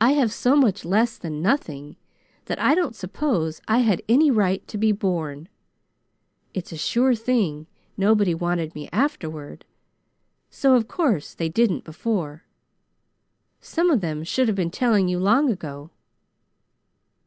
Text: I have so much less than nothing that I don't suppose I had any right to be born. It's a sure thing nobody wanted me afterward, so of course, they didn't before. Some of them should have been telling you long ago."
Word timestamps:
I 0.00 0.12
have 0.12 0.32
so 0.32 0.56
much 0.56 0.86
less 0.86 1.18
than 1.18 1.42
nothing 1.42 1.96
that 2.46 2.58
I 2.58 2.74
don't 2.74 2.96
suppose 2.96 3.60
I 3.68 3.80
had 3.80 4.00
any 4.08 4.30
right 4.30 4.66
to 4.68 4.78
be 4.78 4.90
born. 4.90 5.50
It's 6.54 6.72
a 6.72 6.78
sure 6.78 7.14
thing 7.14 7.66
nobody 7.98 8.34
wanted 8.34 8.74
me 8.74 8.88
afterward, 8.90 9.66
so 10.48 10.76
of 10.76 10.88
course, 10.88 11.34
they 11.34 11.50
didn't 11.50 11.84
before. 11.84 12.44
Some 13.60 13.90
of 13.90 14.00
them 14.00 14.24
should 14.24 14.48
have 14.48 14.56
been 14.56 14.70
telling 14.70 15.08
you 15.08 15.18
long 15.18 15.50
ago." 15.50 15.90